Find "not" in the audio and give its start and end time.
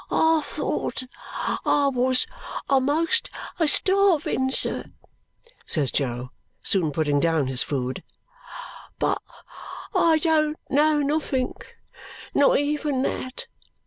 12.33-12.57